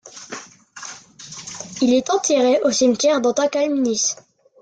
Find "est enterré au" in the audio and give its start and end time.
1.93-2.71